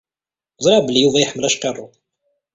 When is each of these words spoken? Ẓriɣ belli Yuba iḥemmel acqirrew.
Ẓriɣ 0.63 0.81
belli 0.83 0.99
Yuba 1.01 1.19
iḥemmel 1.19 1.47
acqirrew. 1.49 1.89